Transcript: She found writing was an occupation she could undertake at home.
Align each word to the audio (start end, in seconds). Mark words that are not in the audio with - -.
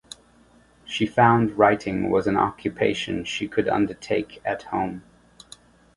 She 0.83 1.05
found 1.05 1.59
writing 1.59 2.09
was 2.09 2.25
an 2.25 2.35
occupation 2.35 3.23
she 3.23 3.47
could 3.47 3.69
undertake 3.69 4.41
at 4.43 4.63
home. 4.63 5.03